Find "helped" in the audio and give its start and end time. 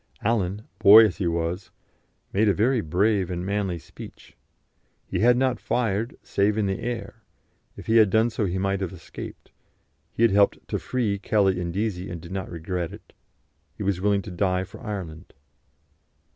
10.31-10.57